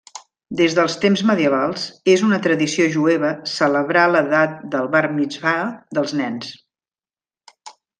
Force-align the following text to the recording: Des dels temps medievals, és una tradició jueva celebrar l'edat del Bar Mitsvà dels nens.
Des 0.61 0.77
dels 0.77 0.95
temps 1.03 1.21
medievals, 1.31 1.83
és 2.15 2.23
una 2.29 2.41
tradició 2.47 2.89
jueva 2.97 3.31
celebrar 3.53 4.09
l'edat 4.17 4.59
del 4.75 4.93
Bar 4.99 5.05
Mitsvà 5.23 5.57
dels 6.01 6.21
nens. 6.25 6.53